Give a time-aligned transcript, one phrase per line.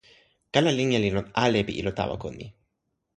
[0.53, 2.47] kala linja li lon ale pi ilo tawa kon mi.